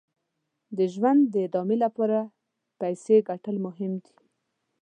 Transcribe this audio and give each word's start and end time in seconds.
د 0.77 0.79
ژوند 0.93 1.21
د 1.33 1.35
ادامې 1.47 1.77
لپاره 1.85 2.19
پیسې 2.81 3.15
ګټل 3.29 3.55
یې 3.57 3.63
مهم 3.67 3.93
دي. 4.03 4.15